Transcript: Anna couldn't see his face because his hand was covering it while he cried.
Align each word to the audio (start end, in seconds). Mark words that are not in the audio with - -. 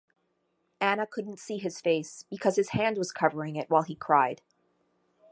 Anna 0.79 1.05
couldn't 1.05 1.37
see 1.37 1.59
his 1.59 1.79
face 1.79 2.25
because 2.27 2.55
his 2.55 2.69
hand 2.69 2.97
was 2.97 3.11
covering 3.11 3.55
it 3.55 3.69
while 3.69 3.83
he 3.83 3.93
cried. 3.95 4.41